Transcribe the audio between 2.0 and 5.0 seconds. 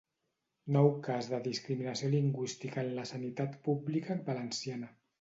lingüística en la sanitat pública valenciana.